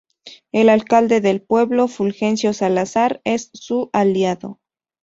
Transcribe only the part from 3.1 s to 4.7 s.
es su aliado.